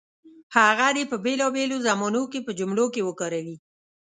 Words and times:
هغه 0.55 0.87
دې 0.95 1.03
په 1.11 1.17
بېلابېلو 1.25 1.77
زمانو 1.87 2.23
کې 2.31 2.39
په 2.45 2.51
جملو 2.59 2.85
کې 2.93 3.01
وکاروي. 3.07 3.57